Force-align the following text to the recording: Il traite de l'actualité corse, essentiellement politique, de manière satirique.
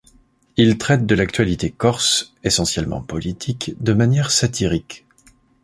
Il 0.57 0.79
traite 0.79 1.05
de 1.05 1.13
l'actualité 1.13 1.69
corse, 1.69 2.33
essentiellement 2.43 3.03
politique, 3.03 3.73
de 3.83 3.93
manière 3.93 4.31
satirique. 4.31 5.05